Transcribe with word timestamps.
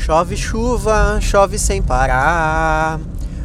Chove 0.00 0.34
chuva, 0.34 1.18
chove 1.20 1.58
sem 1.58 1.82
parar. 1.82 2.98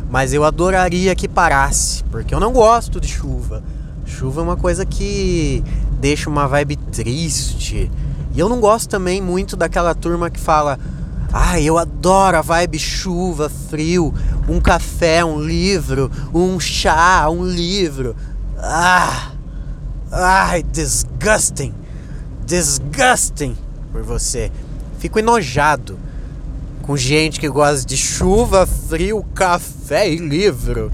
Mas 0.09 0.33
eu 0.33 0.45
adoraria 0.45 1.13
que 1.13 1.27
parasse, 1.27 2.01
porque 2.05 2.33
eu 2.33 2.39
não 2.39 2.53
gosto 2.53 3.01
de 3.01 3.09
chuva. 3.09 3.61
Chuva 4.05 4.39
é 4.39 4.43
uma 4.43 4.55
coisa 4.55 4.85
que 4.85 5.61
deixa 5.99 6.29
uma 6.29 6.47
vibe 6.47 6.77
triste. 6.77 7.91
E 8.33 8.39
eu 8.39 8.47
não 8.47 8.61
gosto 8.61 8.89
também 8.89 9.21
muito 9.21 9.57
daquela 9.57 9.93
turma 9.93 10.29
que 10.29 10.39
fala: 10.39 10.79
"Ai, 11.31 11.59
ah, 11.59 11.61
eu 11.61 11.77
adoro 11.77 12.37
a 12.37 12.41
vibe 12.41 12.79
chuva, 12.79 13.49
frio, 13.49 14.13
um 14.47 14.61
café, 14.61 15.25
um 15.25 15.41
livro, 15.41 16.09
um 16.33 16.57
chá, 16.57 17.29
um 17.29 17.45
livro". 17.45 18.15
Ah! 18.57 19.33
Ai, 20.09 20.63
disgusting. 20.63 21.73
Disgusting 22.45 23.57
por 23.91 24.03
você. 24.03 24.49
Fico 24.99 25.19
enojado 25.19 26.04
com 26.85 26.95
gente 26.95 27.39
que 27.39 27.49
gosta 27.49 27.83
de 27.83 27.97
chuva, 27.97 28.67
frio, 28.67 29.25
café 29.33 30.07
e 30.07 30.17
livro. 30.17 30.91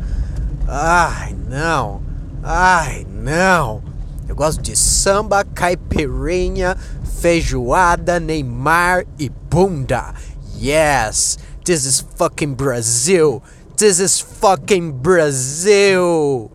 Ai, 0.66 1.36
não. 1.50 2.02
Ai, 2.42 3.06
não. 3.12 3.84
Eu 4.26 4.34
gosto 4.34 4.62
de 4.62 4.74
samba, 4.74 5.44
caipirinha, 5.44 6.78
feijoada, 7.20 8.22
Neymar 8.22 9.06
e 9.20 9.30
bunda. 9.30 10.14
Yes, 10.58 11.38
this 11.66 11.84
is 11.84 12.06
fucking 12.16 12.54
Brazil. 12.54 13.44
This 13.76 14.00
is 14.00 14.22
fucking 14.22 14.92
Brazil. 14.92 16.50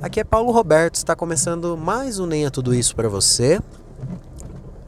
Aqui 0.00 0.20
é 0.20 0.24
Paulo 0.24 0.52
Roberto, 0.52 0.94
está 0.94 1.16
começando 1.16 1.76
mais 1.76 2.20
um 2.20 2.26
Nem 2.26 2.46
é 2.46 2.50
Tudo 2.50 2.72
Isso 2.72 2.94
para 2.94 3.08
você. 3.08 3.60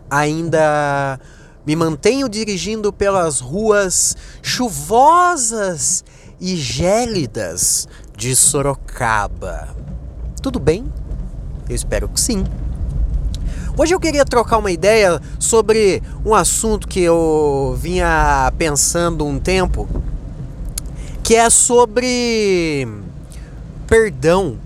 Ainda 0.09 1.19
me 1.65 1.77
mantenho 1.77 2.29
dirigindo 2.29 2.93
pelas 2.93 3.41
ruas 3.41 4.17
chuvosas 4.43 6.05
e 6.41 6.57
gélidas 6.57 7.87
de 8.17 8.35
Sorocaba. 8.35 9.69
Tudo 10.43 10.59
bem? 10.59 10.85
Eu 11.69 11.75
espero 11.75 12.09
que 12.09 12.21
sim. 12.21 12.45
Hoje 13.77 13.95
eu 13.95 14.01
queria 14.01 14.25
trocar 14.25 14.59
uma 14.59 14.71
ideia 14.71 15.21
sobre 15.39 16.03
um 16.27 16.35
assunto 16.35 16.87
que 16.89 17.01
eu 17.01 17.79
vinha 17.81 18.53
pensando 18.59 19.25
um 19.25 19.39
tempo, 19.39 19.89
que 21.23 21.37
é 21.37 21.49
sobre 21.49 22.87
perdão, 23.87 24.59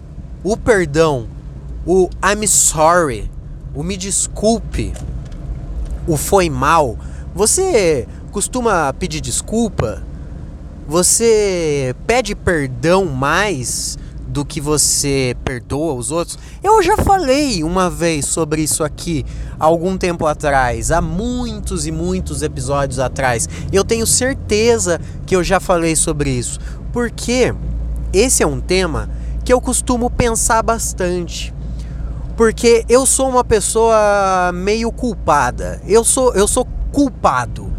o 0.42 0.56
perdão, 0.56 1.28
o 1.84 2.08
I'm 2.24 2.46
sorry, 2.48 3.30
o 3.74 3.82
me 3.82 3.96
desculpe 3.96 4.92
o 6.06 6.16
foi 6.16 6.48
mal, 6.48 6.96
você 7.34 8.06
costuma 8.30 8.92
pedir 8.92 9.20
desculpa? 9.20 10.02
Você 10.86 11.94
pede 12.06 12.34
perdão 12.34 13.06
mais 13.06 13.98
do 14.28 14.44
que 14.44 14.60
você 14.60 15.36
perdoa 15.44 15.94
os 15.94 16.10
outros? 16.12 16.38
Eu 16.62 16.82
já 16.82 16.96
falei 16.96 17.64
uma 17.64 17.90
vez 17.90 18.26
sobre 18.26 18.62
isso 18.62 18.84
aqui, 18.84 19.24
algum 19.58 19.96
tempo 19.98 20.26
atrás, 20.26 20.90
há 20.90 21.00
muitos 21.00 21.86
e 21.86 21.90
muitos 21.90 22.42
episódios 22.42 22.98
atrás. 22.98 23.48
Eu 23.72 23.84
tenho 23.84 24.06
certeza 24.06 25.00
que 25.24 25.34
eu 25.34 25.42
já 25.42 25.58
falei 25.58 25.96
sobre 25.96 26.30
isso, 26.30 26.60
porque 26.92 27.54
esse 28.12 28.42
é 28.42 28.46
um 28.46 28.60
tema 28.60 29.10
que 29.44 29.52
eu 29.52 29.60
costumo 29.60 30.10
pensar 30.10 30.62
bastante 30.62 31.55
porque 32.36 32.84
eu 32.88 33.06
sou 33.06 33.28
uma 33.28 33.42
pessoa 33.42 34.52
meio 34.52 34.92
culpada. 34.92 35.80
Eu 35.86 36.04
sou 36.04 36.34
eu 36.34 36.46
sou 36.46 36.66
culpado. 36.92 37.72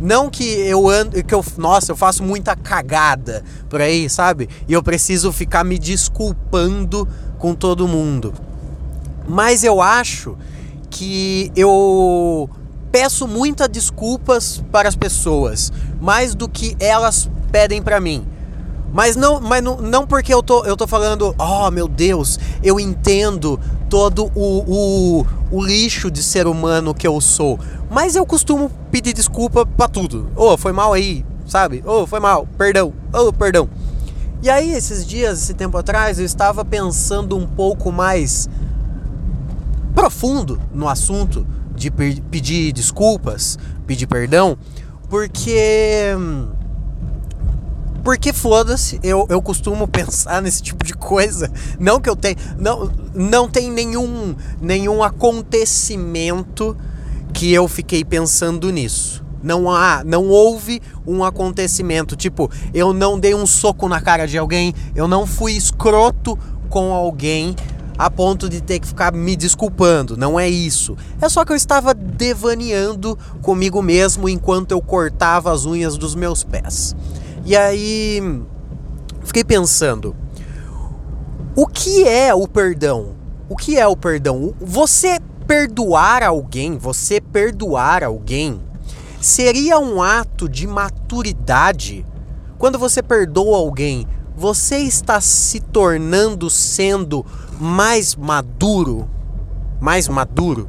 Não 0.00 0.28
que 0.28 0.44
eu 0.44 0.88
ando, 0.88 1.22
que 1.22 1.32
eu, 1.32 1.44
nossa, 1.56 1.92
eu 1.92 1.96
faço 1.96 2.24
muita 2.24 2.56
cagada 2.56 3.44
por 3.70 3.80
aí, 3.80 4.10
sabe? 4.10 4.48
E 4.66 4.72
eu 4.72 4.82
preciso 4.82 5.32
ficar 5.32 5.62
me 5.62 5.78
desculpando 5.78 7.08
com 7.38 7.54
todo 7.54 7.86
mundo. 7.86 8.34
Mas 9.28 9.62
eu 9.62 9.80
acho 9.80 10.36
que 10.90 11.52
eu 11.54 12.50
peço 12.90 13.28
muitas 13.28 13.68
desculpas 13.68 14.62
para 14.72 14.88
as 14.88 14.96
pessoas, 14.96 15.72
mais 16.00 16.34
do 16.34 16.48
que 16.48 16.76
elas 16.80 17.30
pedem 17.52 17.80
para 17.80 18.00
mim. 18.00 18.26
Mas 18.92 19.16
não, 19.16 19.40
mas 19.40 19.64
não, 19.64 19.78
não 19.78 20.06
porque 20.06 20.32
eu 20.32 20.42
tô, 20.42 20.64
eu 20.64 20.76
tô 20.76 20.86
falando, 20.86 21.34
oh 21.38 21.70
meu 21.70 21.88
Deus, 21.88 22.38
eu 22.62 22.78
entendo 22.78 23.58
todo 23.88 24.30
o, 24.34 25.20
o, 25.20 25.26
o 25.50 25.64
lixo 25.64 26.10
de 26.10 26.22
ser 26.22 26.46
humano 26.46 26.92
que 26.92 27.06
eu 27.06 27.20
sou. 27.20 27.58
Mas 27.90 28.14
eu 28.14 28.26
costumo 28.26 28.70
pedir 28.90 29.14
desculpa 29.14 29.64
para 29.64 29.88
tudo. 29.88 30.28
Oh, 30.36 30.56
foi 30.58 30.72
mal 30.72 30.92
aí, 30.92 31.24
sabe? 31.46 31.82
Oh, 31.86 32.06
foi 32.06 32.20
mal, 32.20 32.46
perdão, 32.58 32.92
oh, 33.12 33.32
perdão. 33.32 33.68
E 34.42 34.50
aí, 34.50 34.72
esses 34.72 35.06
dias, 35.06 35.42
esse 35.42 35.54
tempo 35.54 35.78
atrás, 35.78 36.18
eu 36.18 36.24
estava 36.24 36.64
pensando 36.64 37.36
um 37.36 37.46
pouco 37.46 37.92
mais 37.92 38.48
profundo 39.94 40.60
no 40.74 40.88
assunto 40.88 41.46
de 41.74 41.90
pedir 41.90 42.72
desculpas, 42.72 43.58
pedir 43.86 44.06
perdão, 44.06 44.58
porque 45.08 46.14
hum, 46.18 46.48
porque 48.02 48.32
foda-se, 48.32 48.98
eu, 49.02 49.26
eu 49.28 49.40
costumo 49.40 49.86
pensar 49.86 50.42
nesse 50.42 50.62
tipo 50.62 50.84
de 50.84 50.94
coisa. 50.94 51.50
Não 51.78 52.00
que 52.00 52.10
eu 52.10 52.16
tenha. 52.16 52.36
Não, 52.58 52.90
não 53.14 53.48
tem 53.48 53.70
nenhum, 53.70 54.34
nenhum 54.60 55.02
acontecimento 55.02 56.76
que 57.32 57.52
eu 57.52 57.68
fiquei 57.68 58.04
pensando 58.04 58.70
nisso. 58.70 59.22
Não 59.42 59.70
há, 59.70 60.04
não 60.04 60.28
houve 60.28 60.80
um 61.04 61.24
acontecimento, 61.24 62.14
tipo, 62.14 62.48
eu 62.72 62.92
não 62.92 63.18
dei 63.18 63.34
um 63.34 63.44
soco 63.44 63.88
na 63.88 64.00
cara 64.00 64.24
de 64.24 64.38
alguém, 64.38 64.72
eu 64.94 65.08
não 65.08 65.26
fui 65.26 65.54
escroto 65.54 66.38
com 66.68 66.92
alguém 66.92 67.56
a 67.98 68.08
ponto 68.08 68.48
de 68.48 68.60
ter 68.60 68.78
que 68.78 68.86
ficar 68.86 69.12
me 69.12 69.34
desculpando. 69.34 70.16
Não 70.16 70.38
é 70.38 70.48
isso. 70.48 70.96
É 71.20 71.28
só 71.28 71.44
que 71.44 71.52
eu 71.52 71.56
estava 71.56 71.92
devaneando 71.92 73.18
comigo 73.42 73.82
mesmo 73.82 74.28
enquanto 74.28 74.72
eu 74.72 74.80
cortava 74.80 75.52
as 75.52 75.66
unhas 75.66 75.96
dos 75.96 76.14
meus 76.14 76.44
pés. 76.44 76.94
E 77.44 77.56
aí 77.56 78.22
fiquei 79.24 79.42
pensando, 79.42 80.14
o 81.56 81.66
que 81.66 82.06
é 82.06 82.32
o 82.32 82.46
perdão? 82.46 83.16
O 83.48 83.56
que 83.56 83.78
é 83.78 83.86
o 83.86 83.96
perdão? 83.96 84.54
Você 84.60 85.18
perdoar 85.46 86.22
alguém, 86.22 86.78
você 86.78 87.20
perdoar 87.20 88.04
alguém, 88.04 88.60
seria 89.20 89.78
um 89.78 90.00
ato 90.00 90.48
de 90.48 90.66
maturidade? 90.66 92.06
Quando 92.58 92.78
você 92.78 93.02
perdoa 93.02 93.58
alguém, 93.58 94.06
você 94.36 94.78
está 94.78 95.20
se 95.20 95.58
tornando 95.60 96.48
sendo 96.48 97.26
mais 97.60 98.14
maduro? 98.14 99.08
Mais 99.80 100.08
maduro? 100.08 100.68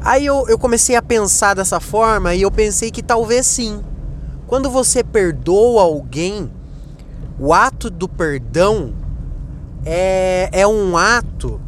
Aí 0.00 0.24
eu, 0.26 0.46
eu 0.48 0.58
comecei 0.58 0.94
a 0.94 1.02
pensar 1.02 1.54
dessa 1.54 1.80
forma 1.80 2.34
e 2.34 2.42
eu 2.42 2.50
pensei 2.50 2.90
que 2.90 3.02
talvez 3.02 3.46
sim. 3.46 3.82
Quando 4.48 4.70
você 4.70 5.04
perdoa 5.04 5.82
alguém, 5.82 6.50
o 7.38 7.52
ato 7.52 7.90
do 7.90 8.08
perdão 8.08 8.94
é, 9.84 10.48
é 10.50 10.66
um 10.66 10.96
ato, 10.96 11.60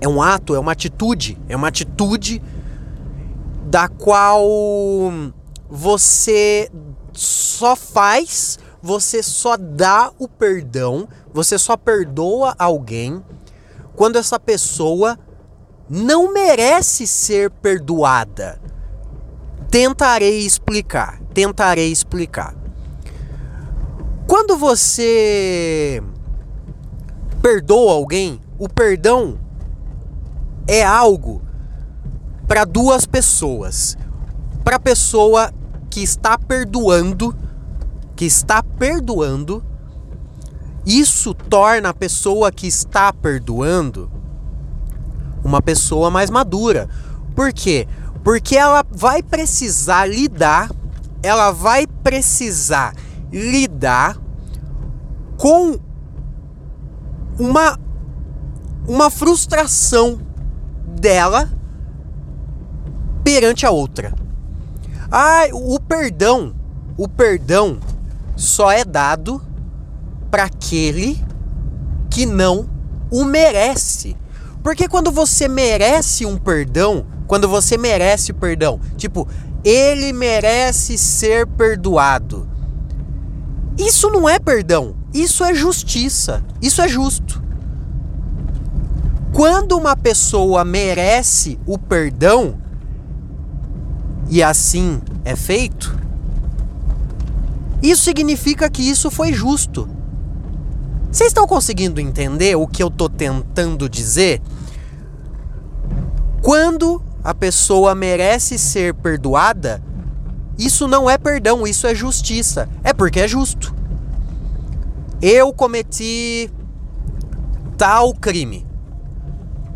é 0.00 0.08
um 0.08 0.22
ato, 0.22 0.54
é 0.54 0.58
uma 0.58 0.72
atitude, 0.72 1.38
é 1.46 1.54
uma 1.54 1.68
atitude 1.68 2.42
da 3.66 3.88
qual 3.88 4.42
você 5.68 6.70
só 7.12 7.76
faz, 7.76 8.58
você 8.80 9.22
só 9.22 9.58
dá 9.58 10.10
o 10.18 10.26
perdão, 10.26 11.06
você 11.30 11.58
só 11.58 11.76
perdoa 11.76 12.54
alguém 12.58 13.22
quando 13.94 14.16
essa 14.16 14.40
pessoa 14.40 15.18
não 15.90 16.32
merece 16.32 17.06
ser 17.06 17.50
perdoada. 17.50 18.58
Tentarei 19.70 20.38
explicar 20.38 21.25
tentarei 21.36 21.92
explicar. 21.92 22.54
Quando 24.26 24.56
você 24.56 26.02
perdoa 27.42 27.92
alguém, 27.92 28.40
o 28.58 28.66
perdão 28.70 29.38
é 30.66 30.82
algo 30.82 31.42
para 32.48 32.64
duas 32.64 33.04
pessoas. 33.04 33.98
Para 34.64 34.76
a 34.76 34.80
pessoa 34.80 35.52
que 35.90 36.02
está 36.02 36.38
perdoando, 36.38 37.36
que 38.16 38.24
está 38.24 38.62
perdoando, 38.62 39.62
isso 40.86 41.34
torna 41.34 41.90
a 41.90 41.94
pessoa 41.94 42.50
que 42.50 42.66
está 42.66 43.12
perdoando 43.12 44.10
uma 45.44 45.60
pessoa 45.60 46.10
mais 46.10 46.30
madura. 46.30 46.88
Por 47.34 47.52
quê? 47.52 47.86
Porque 48.24 48.56
ela 48.56 48.82
vai 48.90 49.22
precisar 49.22 50.06
lidar 50.06 50.70
ela 51.22 51.50
vai 51.50 51.86
precisar 51.86 52.94
lidar 53.32 54.18
com 55.36 55.78
uma 57.38 57.78
uma 58.88 59.10
frustração 59.10 60.20
dela 60.86 61.50
perante 63.24 63.66
a 63.66 63.70
outra. 63.70 64.14
Ah, 65.10 65.46
o 65.52 65.80
perdão, 65.80 66.54
o 66.96 67.08
perdão 67.08 67.78
só 68.36 68.70
é 68.70 68.84
dado 68.84 69.42
para 70.30 70.44
aquele 70.44 71.22
que 72.08 72.24
não 72.26 72.68
o 73.10 73.24
merece. 73.24 74.16
Porque 74.62 74.88
quando 74.88 75.10
você 75.10 75.48
merece 75.48 76.26
um 76.26 76.36
perdão, 76.36 77.06
quando 77.26 77.48
você 77.48 77.76
merece 77.76 78.32
perdão, 78.32 78.80
tipo, 78.96 79.26
ele 79.66 80.12
merece 80.12 80.96
ser 80.96 81.44
perdoado. 81.44 82.48
Isso 83.76 84.08
não 84.10 84.28
é 84.28 84.38
perdão, 84.38 84.94
isso 85.12 85.42
é 85.42 85.52
justiça, 85.52 86.40
isso 86.62 86.80
é 86.80 86.86
justo. 86.86 87.42
Quando 89.32 89.76
uma 89.76 89.96
pessoa 89.96 90.64
merece 90.64 91.58
o 91.66 91.76
perdão, 91.76 92.58
e 94.30 94.40
assim 94.40 95.02
é 95.24 95.34
feito, 95.34 95.98
isso 97.82 98.04
significa 98.04 98.70
que 98.70 98.88
isso 98.88 99.10
foi 99.10 99.32
justo. 99.32 99.88
Vocês 101.10 101.30
estão 101.30 101.44
conseguindo 101.44 102.00
entender 102.00 102.54
o 102.54 102.68
que 102.68 102.84
eu 102.84 102.88
estou 102.88 103.08
tentando 103.08 103.88
dizer? 103.88 104.40
Quando 106.40 107.02
a 107.26 107.34
pessoa 107.34 107.92
merece 107.92 108.56
ser 108.56 108.94
perdoada, 108.94 109.82
isso 110.56 110.86
não 110.86 111.10
é 111.10 111.18
perdão, 111.18 111.66
isso 111.66 111.84
é 111.84 111.92
justiça. 111.92 112.68
É 112.84 112.92
porque 112.92 113.18
é 113.18 113.26
justo. 113.26 113.74
Eu 115.20 115.52
cometi 115.52 116.48
tal 117.76 118.14
crime. 118.14 118.64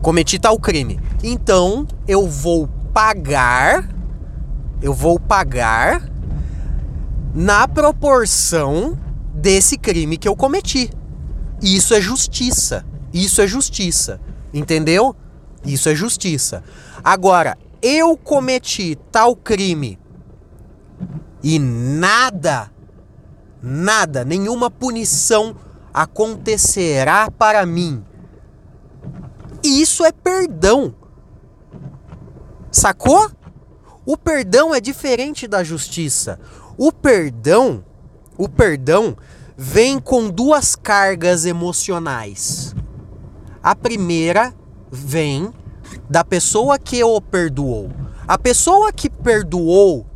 Cometi 0.01 0.39
tal 0.39 0.61
crime. 0.61 1.01
Então 1.25 1.89
eu 2.07 2.29
vou 2.29 2.69
pagar. 2.95 3.89
Eu 4.81 4.95
vou 4.95 5.19
pagar 5.19 6.09
na 7.35 7.67
proporção 7.67 8.97
desse 9.35 9.77
crime 9.77 10.17
que 10.17 10.29
eu 10.29 10.37
cometi. 10.37 10.89
Isso 11.61 11.95
é 11.95 12.01
justiça. 12.01 12.87
Isso 13.13 13.43
é 13.43 13.47
justiça. 13.49 14.21
Entendeu? 14.55 15.17
Isso 15.65 15.89
é 15.89 15.95
justiça. 15.95 16.65
Agora, 17.03 17.59
eu 17.83 18.17
cometi 18.17 18.97
tal 19.11 19.35
crime 19.35 19.99
e 21.43 21.59
nada, 21.59 22.71
nada, 23.63 24.25
nenhuma 24.25 24.71
punição 24.71 25.57
acontecerá 25.93 27.31
para 27.31 27.65
mim. 27.65 28.05
Isso 29.63 30.05
é 30.05 30.13
perdão. 30.13 30.95
Sacou? 32.71 33.31
O 34.07 34.17
perdão 34.17 34.75
é 34.75 34.81
diferente 34.81 35.47
da 35.47 35.63
justiça. 35.63 36.39
O 36.77 36.93
perdão, 36.93 37.85
o 38.37 38.49
perdão 38.49 39.17
vem 39.57 39.99
com 39.99 40.31
duas 40.31 40.75
cargas 40.75 41.45
emocionais. 41.45 42.75
A 43.63 43.75
primeira 43.75 44.55
vem 44.91 45.53
da 46.09 46.25
pessoa 46.25 46.79
que 46.79 47.03
o 47.03 47.21
perdoou. 47.21 47.91
A 48.27 48.39
pessoa 48.39 48.93
que 48.93 49.11
perdoou, 49.11 50.07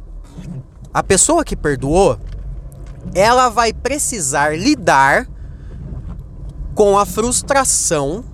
a 0.92 1.02
pessoa 1.02 1.44
que 1.44 1.56
perdoou, 1.56 2.18
ela 3.14 3.48
vai 3.48 3.72
precisar 3.72 4.58
lidar 4.58 5.28
com 6.74 6.98
a 6.98 7.06
frustração 7.06 8.24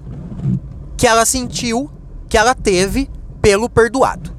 que 0.97 1.07
ela 1.07 1.25
sentiu, 1.25 1.91
que 2.29 2.37
ela 2.37 2.55
teve 2.55 3.09
pelo 3.41 3.69
perdoado. 3.69 4.37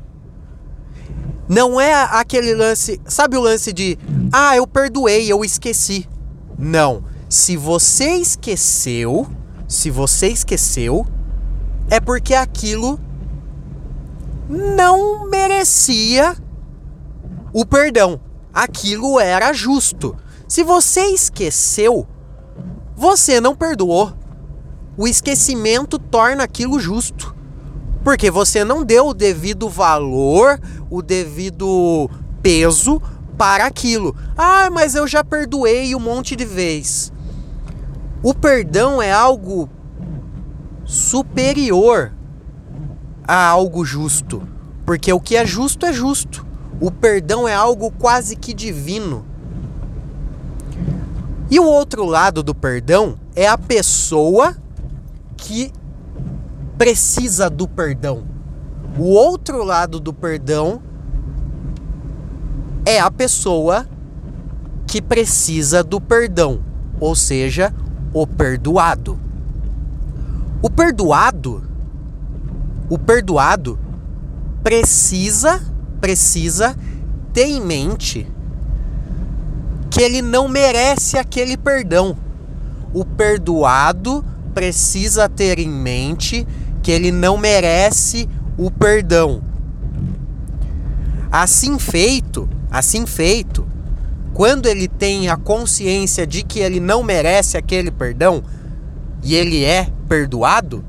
Não 1.47 1.81
é 1.81 1.93
aquele 1.93 2.55
lance, 2.55 3.01
sabe 3.05 3.35
o 3.35 3.41
lance 3.41 3.73
de, 3.73 3.97
ah, 4.31 4.55
eu 4.55 4.65
perdoei, 4.65 5.31
eu 5.31 5.43
esqueci. 5.43 6.07
Não. 6.57 7.03
Se 7.27 7.57
você 7.57 8.11
esqueceu, 8.11 9.27
se 9.67 9.89
você 9.89 10.27
esqueceu, 10.27 11.05
é 11.89 11.99
porque 11.99 12.33
aquilo 12.33 12.99
não 14.49 15.29
merecia 15.29 16.35
o 17.53 17.65
perdão. 17.65 18.19
Aquilo 18.53 19.19
era 19.19 19.53
justo. 19.53 20.15
Se 20.47 20.63
você 20.63 21.01
esqueceu, 21.07 22.05
você 22.95 23.39
não 23.39 23.55
perdoou. 23.55 24.13
O 24.97 25.07
esquecimento 25.07 25.97
torna 25.97 26.43
aquilo 26.43 26.79
justo. 26.79 27.35
Porque 28.03 28.29
você 28.29 28.63
não 28.63 28.83
deu 28.83 29.07
o 29.07 29.13
devido 29.13 29.69
valor, 29.69 30.59
o 30.89 31.01
devido 31.01 32.09
peso 32.41 33.01
para 33.37 33.65
aquilo. 33.65 34.15
Ah, 34.37 34.69
mas 34.71 34.95
eu 34.95 35.07
já 35.07 35.23
perdoei 35.23 35.95
um 35.95 35.99
monte 35.99 36.35
de 36.35 36.45
vezes. 36.45 37.11
O 38.21 38.33
perdão 38.33 39.01
é 39.01 39.11
algo 39.11 39.69
superior 40.91 42.11
a 43.25 43.47
algo 43.47 43.85
justo. 43.85 44.45
Porque 44.85 45.13
o 45.13 45.21
que 45.21 45.37
é 45.37 45.45
justo 45.45 45.85
é 45.85 45.93
justo. 45.93 46.45
O 46.81 46.91
perdão 46.91 47.47
é 47.47 47.55
algo 47.55 47.91
quase 47.91 48.35
que 48.35 48.53
divino. 48.53 49.25
E 51.49 51.57
o 51.61 51.63
outro 51.63 52.03
lado 52.03 52.43
do 52.43 52.53
perdão 52.53 53.17
é 53.33 53.47
a 53.47 53.57
pessoa 53.57 54.57
que 55.37 55.71
precisa 56.77 57.49
do 57.49 57.69
perdão. 57.69 58.25
O 58.97 59.13
outro 59.13 59.63
lado 59.63 59.97
do 59.97 60.11
perdão 60.11 60.81
é 62.85 62.99
a 62.99 63.09
pessoa 63.09 63.87
que 64.85 65.01
precisa 65.01 65.85
do 65.85 66.01
perdão, 66.01 66.61
ou 66.99 67.15
seja, 67.15 67.73
o 68.13 68.27
perdoado. 68.27 69.30
O 70.63 70.69
perdoado, 70.69 71.63
o 72.87 72.99
perdoado 72.99 73.79
precisa, 74.63 75.59
precisa 75.99 76.77
ter 77.33 77.45
em 77.45 77.59
mente 77.59 78.27
que 79.89 80.01
ele 80.01 80.21
não 80.21 80.47
merece 80.47 81.17
aquele 81.17 81.57
perdão. 81.57 82.15
O 82.93 83.03
perdoado 83.03 84.23
precisa 84.53 85.27
ter 85.27 85.57
em 85.57 85.67
mente 85.67 86.47
que 86.83 86.91
ele 86.91 87.11
não 87.11 87.37
merece 87.37 88.29
o 88.55 88.69
perdão. 88.69 89.41
Assim 91.31 91.79
feito, 91.79 92.47
assim 92.69 93.07
feito, 93.07 93.65
quando 94.31 94.67
ele 94.67 94.87
tem 94.87 95.27
a 95.27 95.37
consciência 95.37 96.27
de 96.27 96.43
que 96.43 96.59
ele 96.59 96.79
não 96.79 97.01
merece 97.01 97.57
aquele 97.57 97.89
perdão 97.89 98.43
e 99.23 99.35
ele 99.35 99.63
é 99.63 99.89
perdoado, 100.07 100.83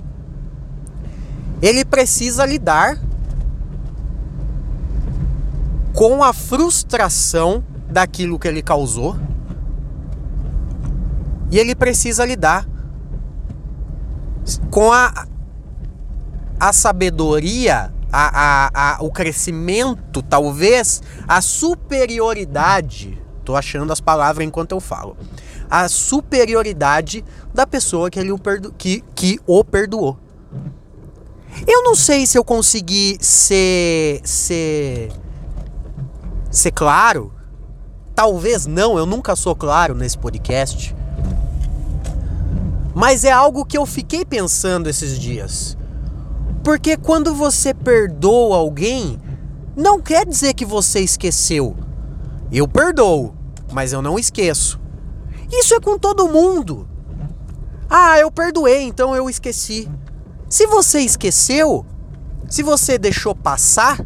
ele 1.61 1.85
precisa 1.85 2.45
lidar 2.45 2.99
com 5.93 6.25
a 6.25 6.33
frustração 6.33 7.63
daquilo 7.89 8.39
que 8.39 8.49
ele 8.49 8.63
causou 8.63 9.17
e 11.51 11.59
ele 11.59 11.75
precisa 11.75 12.25
lidar 12.25 12.67
com 14.71 14.91
a, 14.91 15.27
a 16.59 16.73
sabedoria, 16.73 17.93
a, 18.11 18.67
a, 18.67 18.97
a, 18.97 19.03
o 19.03 19.11
crescimento, 19.11 20.23
talvez 20.23 21.03
a 21.29 21.41
superioridade. 21.41 23.23
Tô 23.45 23.55
achando 23.55 23.93
as 23.93 24.01
palavras 24.01 24.47
enquanto 24.47 24.73
eu 24.73 24.81
falo 24.81 25.17
a 25.73 25.89
superioridade 25.89 27.25
da 27.55 27.67
pessoa 27.67 28.11
que, 28.11 28.21
ele 28.21 28.31
o, 28.31 28.39
perdo 28.39 28.75
que, 28.77 29.03
que 29.15 29.41
o 29.47 29.65
perdoou. 29.65 30.19
Eu 31.67 31.83
não 31.83 31.95
sei 31.95 32.27
se 32.27 32.37
eu 32.37 32.45
consegui 32.45 33.17
ser, 33.19 34.21
ser, 34.23 35.11
ser 36.51 36.73
claro. 36.73 37.33
Talvez 38.15 38.67
não, 38.67 38.99
eu 38.99 39.07
nunca 39.07 39.35
sou 39.35 39.57
claro 39.57 39.95
nesse 39.95 40.19
podcast. 40.19 40.95
Mas 42.95 43.25
é 43.25 43.33
algo 43.33 43.65
que 43.65 43.79
eu 43.79 43.87
fiquei 43.87 44.27
pensando 44.27 44.91
esses 44.91 45.19
dias. 45.19 45.79
Porque 46.63 46.99
quando 46.99 47.35
você 47.35 47.73
perdoa 47.73 48.59
alguém, 48.59 49.19
não 49.75 50.03
quer 50.03 50.27
dizer 50.27 50.53
que 50.53 50.67
você 50.67 51.01
esqueceu. 51.01 51.75
Eu 52.53 52.69
perdoo, 52.69 53.35
mas 53.73 53.95
eu 53.95 54.03
não 54.03 54.19
esqueço. 54.19 54.82
Isso 55.53 55.75
é 55.75 55.81
com 55.81 55.99
todo 55.99 56.29
mundo. 56.29 56.89
Ah, 57.89 58.19
eu 58.19 58.31
perdoei, 58.31 58.85
então 58.85 59.15
eu 59.15 59.29
esqueci. 59.29 59.87
Se 60.49 60.67
você 60.67 61.01
esqueceu, 61.01 61.85
se 62.49 62.63
você 62.63 62.97
deixou 62.97 63.35
passar, 63.35 64.01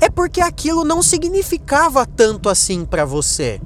é 0.00 0.08
porque 0.08 0.40
aquilo 0.40 0.84
não 0.84 1.02
significava 1.02 2.06
tanto 2.06 2.48
assim 2.48 2.84
para 2.84 3.04
você. 3.04 3.60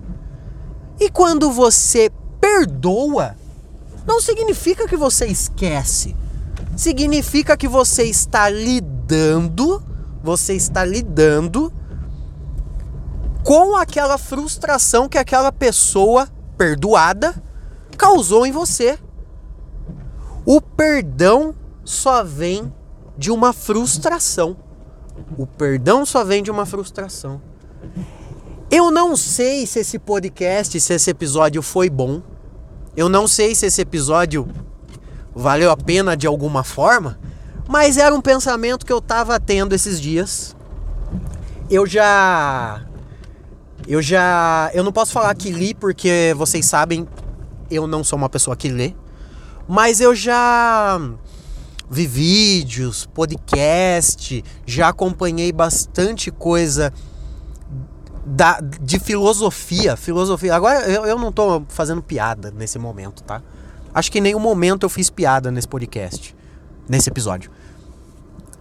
E 0.99 1.11
quando 1.11 1.53
você 1.53 2.11
perdoa, 2.41 3.37
não 4.07 4.19
significa 4.21 4.89
que 4.89 4.97
você 4.97 5.27
esquece. 5.27 6.17
Significa 6.75 7.57
que 7.59 7.69
você 7.69 8.05
está 8.05 8.49
lidando, 8.49 9.83
você 10.23 10.55
está 10.55 10.85
lidando 10.85 11.71
com 13.43 13.77
aquela 13.77 14.19
frustração 14.19 15.09
que 15.09 15.19
aquela 15.19 15.51
pessoa 15.51 16.29
perdoada 16.57 17.35
causou 17.97 18.47
em 18.47 18.53
você. 18.53 18.99
O 20.45 20.61
perdão 20.61 21.55
só 21.85 22.23
vem 22.23 22.73
de 23.17 23.31
uma 23.31 23.53
frustração. 23.53 24.57
O 25.37 25.47
perdão 25.47 26.07
só 26.07 26.25
vem 26.25 26.43
de 26.43 26.51
uma 26.51 26.65
frustração. 26.65 27.41
Eu 28.71 28.91
não 28.91 29.17
sei 29.17 29.67
se 29.67 29.81
esse 29.81 29.99
podcast, 29.99 30.79
se 30.81 30.93
esse 30.93 31.11
episódio 31.11 31.63
foi 31.63 31.91
bom. 31.91 32.23
Eu 32.97 33.09
não 33.09 33.27
sei 33.27 33.55
se 33.55 33.67
esse 33.67 33.81
episódio 33.83 34.49
valeu 35.35 35.71
a 35.71 35.77
pena 35.77 36.17
de 36.17 36.27
alguma 36.27 36.65
forma, 36.65 37.19
mas 37.69 37.97
era 37.97 38.15
um 38.15 38.21
pensamento 38.21 38.85
que 38.85 38.93
eu 38.93 39.01
tava 39.01 39.39
tendo 39.39 39.75
esses 39.75 40.01
dias. 40.01 40.57
Eu 41.71 41.87
já 41.87 42.85
eu 43.93 44.01
já 44.01 44.71
eu 44.73 44.85
não 44.85 44.93
posso 44.93 45.13
falar 45.13 45.35
que 45.35 45.51
li 45.51 45.75
porque 45.75 46.35
vocês 46.37 46.65
sabem, 46.67 47.09
eu 47.71 47.87
não 47.87 48.05
sou 48.05 48.17
uma 48.17 48.29
pessoa 48.29 48.57
que 48.57 48.69
lê, 48.69 48.95
mas 49.69 50.01
eu 50.01 50.15
já 50.15 51.01
vi 51.91 52.07
vídeos, 52.07 53.07
podcast, 53.07 54.45
já 54.65 54.89
acompanhei 54.89 55.51
bastante 55.51 56.31
coisa 56.31 56.93
da, 58.25 58.61
de 58.61 59.01
filosofia. 59.01 59.97
Filosofia. 59.97 60.55
Agora 60.55 60.89
eu, 60.89 61.05
eu 61.05 61.19
não 61.19 61.33
tô 61.33 61.65
fazendo 61.69 62.01
piada 62.01 62.53
nesse 62.53 62.79
momento, 62.79 63.25
tá? 63.25 63.43
Acho 63.93 64.13
que 64.13 64.19
em 64.19 64.23
nenhum 64.23 64.39
momento 64.39 64.85
eu 64.85 64.89
fiz 64.89 65.11
piada 65.11 65.51
nesse 65.51 65.67
podcast, 65.67 66.37
nesse 66.89 67.11
episódio. 67.11 67.51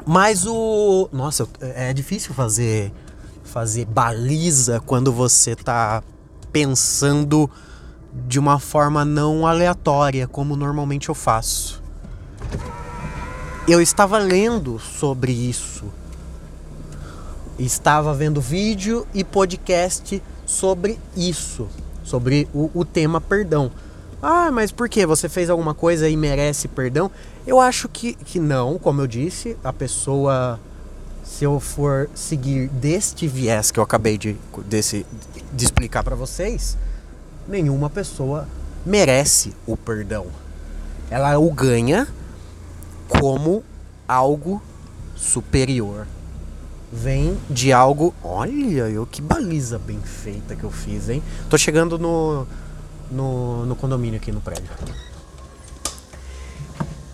Mas 0.08 0.48
o. 0.48 1.08
Nossa, 1.12 1.48
é 1.60 1.94
difícil 1.94 2.34
fazer 2.34 2.92
fazer 3.50 3.86
baliza 3.86 4.80
quando 4.80 5.12
você 5.12 5.56
tá 5.56 6.04
pensando 6.52 7.50
de 8.28 8.40
uma 8.40 8.60
forma 8.60 9.04
não 9.04 9.46
aleatória, 9.46 10.28
como 10.28 10.56
normalmente 10.56 11.10
eu 11.10 11.16
faço. 11.16 11.82
Eu 13.68 13.82
estava 13.82 14.18
lendo 14.18 14.80
sobre 14.80 15.32
isso. 15.32 15.86
Estava 17.58 18.14
vendo 18.14 18.40
vídeo 18.40 19.06
e 19.14 19.24
podcast 19.24 20.22
sobre 20.46 20.98
isso, 21.16 21.68
sobre 22.04 22.48
o, 22.54 22.72
o 22.74 22.86
tema 22.86 23.20
perdão. 23.20 23.72
Ah, 24.22 24.50
mas 24.52 24.72
por 24.72 24.90
que? 24.90 25.06
Você 25.06 25.30
fez 25.30 25.50
alguma 25.50 25.74
coisa 25.74 26.10
e 26.10 26.16
merece 26.16 26.68
perdão? 26.68 27.12
Eu 27.46 27.60
acho 27.60 27.88
que, 27.88 28.14
que 28.14 28.40
não, 28.40 28.78
como 28.78 29.02
eu 29.02 29.08
disse, 29.08 29.58
a 29.64 29.72
pessoa, 29.72 30.60
se 31.30 31.46
eu 31.46 31.60
for 31.60 32.10
seguir 32.16 32.68
deste 32.70 33.28
viés 33.28 33.70
que 33.70 33.80
eu 33.80 33.84
acabei 33.84 34.18
de, 34.18 34.36
desse, 34.66 35.06
de 35.54 35.64
explicar 35.64 36.04
para 36.04 36.16
vocês, 36.16 36.76
nenhuma 37.48 37.88
pessoa 37.88 38.48
merece 38.84 39.54
o 39.68 39.78
perdão. 39.78 40.26
Ela 41.10 41.38
o 41.38 41.52
ganha 41.52 42.08
como 43.08 43.64
algo 44.08 44.62
superior. 45.16 46.08
Vem 46.92 47.38
de 47.48 47.72
algo. 47.72 48.14
Olha, 48.24 48.90
eu 48.90 49.06
que 49.06 49.22
baliza 49.22 49.78
bem 49.78 50.00
feita 50.02 50.56
que 50.56 50.64
eu 50.64 50.72
fiz, 50.72 51.10
hein? 51.10 51.22
Tô 51.48 51.60
chegando 51.60 52.00
no, 52.00 52.48
no, 53.12 53.68
no 53.68 53.76
condomínio 53.76 54.20
aqui 54.20 54.32
no 54.32 54.42
prédio. 54.42 54.70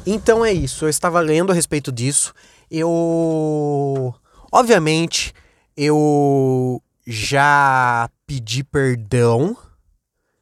Então 0.06 0.46
é 0.46 0.54
isso. 0.54 0.86
Eu 0.86 0.90
estava 0.90 1.20
lendo 1.20 1.52
a 1.52 1.56
respeito 1.56 1.92
disso. 1.92 2.34
Eu. 2.70 4.14
Obviamente, 4.52 5.34
eu 5.76 6.82
já 7.06 8.10
pedi 8.26 8.64
perdão 8.64 9.56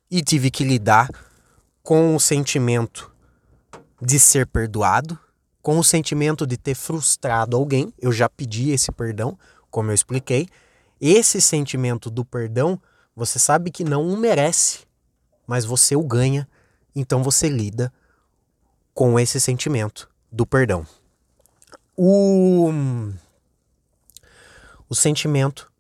e 0.10 0.22
tive 0.22 0.52
que 0.52 0.64
lidar 0.64 1.10
com 1.82 2.16
o 2.16 2.20
sentimento 2.20 3.12
de 4.02 4.20
ser 4.20 4.46
perdoado 4.48 5.20
com 5.64 5.80
o 5.80 5.84
sentimento 5.84 6.46
de 6.46 6.58
ter 6.58 6.76
frustrado 6.76 7.56
alguém. 7.56 7.92
Eu 7.98 8.12
já 8.12 8.28
pedi 8.28 8.72
esse 8.72 8.92
perdão, 8.92 9.40
como 9.72 9.90
eu 9.90 9.96
expliquei. 9.96 10.48
Esse 11.00 11.40
sentimento 11.40 12.12
do 12.12 12.26
perdão, 12.26 12.80
você 13.16 13.40
sabe 13.40 13.72
que 13.72 13.86
não 13.86 14.06
o 14.06 14.18
merece, 14.18 14.80
mas 15.48 15.64
você 15.64 15.96
o 15.96 16.04
ganha, 16.04 16.48
então 16.94 17.24
você 17.24 17.48
lida 17.48 17.92
com 18.94 19.18
esse 19.18 19.40
sentimento 19.40 20.10
do 20.30 20.46
perdão. 20.46 20.86
O, 21.96 22.72
o 24.90 24.96
sentimento 24.96 25.72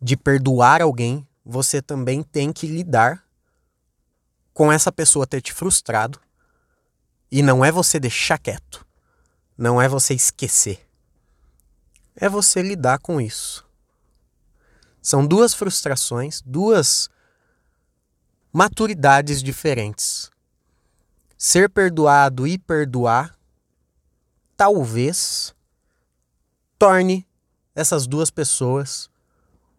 de 0.00 0.16
perdoar 0.16 0.82
alguém, 0.82 1.26
você 1.44 1.80
também 1.80 2.22
tem 2.22 2.52
que 2.52 2.66
lidar 2.66 3.24
com 4.52 4.72
essa 4.72 4.90
pessoa 4.90 5.26
ter 5.26 5.40
te 5.40 5.52
frustrado 5.52 6.20
e 7.30 7.42
não 7.42 7.64
é 7.64 7.70
você 7.70 8.00
deixar 8.00 8.38
quieto. 8.38 8.84
Não 9.56 9.80
é 9.80 9.88
você 9.88 10.14
esquecer. 10.14 10.88
É 12.16 12.28
você 12.28 12.62
lidar 12.62 12.98
com 12.98 13.20
isso. 13.20 13.64
São 15.00 15.26
duas 15.26 15.54
frustrações, 15.54 16.42
duas 16.44 17.08
maturidades 18.52 19.42
diferentes. 19.42 20.30
Ser 21.36 21.70
perdoado 21.70 22.46
e 22.46 22.58
perdoar 22.58 23.37
talvez 24.58 25.54
torne 26.76 27.24
essas 27.76 28.08
duas 28.08 28.28
pessoas 28.28 29.08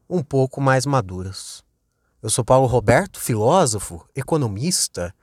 um 0.09 0.23
pouco 0.23 0.61
mais 0.61 0.85
maduras. 0.85 1.65
Eu 2.23 2.29
sou 2.29 2.45
Paulo 2.45 2.65
Roberto, 2.65 3.19
filósofo, 3.19 4.07
economista 4.15 5.13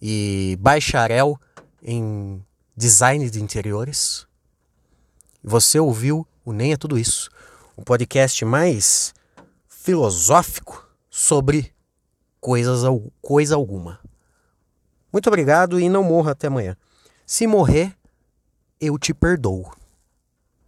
e 0.00 0.56
bacharel 0.60 1.38
em 1.82 2.42
design 2.74 3.28
de 3.28 3.42
interiores. 3.42 4.26
Você 5.44 5.78
ouviu 5.78 6.26
o 6.42 6.52
Nem 6.52 6.72
é 6.72 6.76
Tudo 6.78 6.98
Isso, 6.98 7.28
um 7.76 7.82
podcast 7.82 8.42
mais 8.46 9.14
filosófico 9.68 10.88
sobre 11.10 11.70
coisas, 12.40 12.80
coisa 13.20 13.56
alguma. 13.56 14.00
Muito 15.12 15.26
obrigado 15.26 15.78
e 15.78 15.86
não 15.90 16.02
morra 16.02 16.32
até 16.32 16.46
amanhã. 16.46 16.76
Se 17.26 17.46
morrer, 17.46 17.95
eu 18.80 18.98
te 18.98 19.14
perdoo. 19.14 19.70